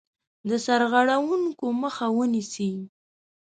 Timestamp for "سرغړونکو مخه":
0.65-2.05